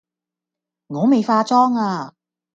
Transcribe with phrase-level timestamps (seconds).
[0.87, 2.15] 我未化妝呀